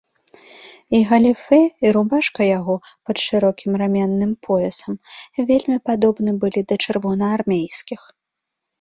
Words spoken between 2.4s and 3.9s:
яго пад шырокім